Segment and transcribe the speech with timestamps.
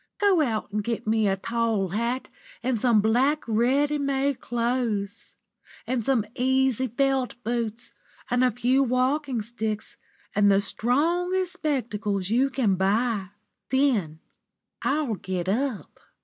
[0.19, 2.27] Go out and get me a tall hat
[2.63, 5.35] and some black, ready made clothes,
[5.85, 7.91] and some easy felt boots
[8.31, 9.97] and a few walking sticks,
[10.33, 13.27] and the strongest spectacles you can buy.
[13.69, 14.19] Then
[14.81, 15.99] I'll get up."